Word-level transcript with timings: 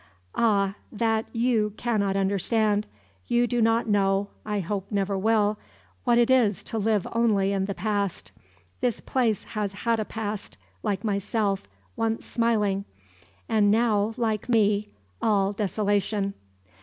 "Ah! 0.33 0.73
that 0.91 1.27
you 1.31 1.73
cannot 1.77 2.15
understand. 2.17 2.87
You 3.27 3.45
do 3.45 3.61
not 3.61 3.87
know 3.87 4.29
I 4.43 4.59
hope 4.59 4.87
never 4.91 5.15
will 5.15 5.59
what 6.05 6.17
it 6.17 6.31
is 6.31 6.63
to 6.63 6.79
live 6.79 7.07
only 7.13 7.51
in 7.53 7.65
the 7.65 7.75
past. 7.75 8.31
This 8.79 8.99
place 8.99 9.43
has 9.43 9.71
had 9.85 9.99
a 9.99 10.05
past, 10.05 10.57
like 10.81 11.03
myself, 11.03 11.67
once 11.95 12.25
smiling; 12.25 12.83
and 13.47 13.69
now 13.69 14.15
like 14.17 14.49
me 14.49 14.89
all 15.21 15.53
desolation." 15.53 16.33